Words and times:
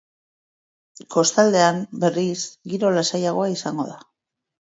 Kostaldean, 1.15 1.83
berriz, 2.05 2.39
giro 2.73 2.93
lasaiagoa 2.97 3.53
izango 3.59 3.89
da. 3.93 4.01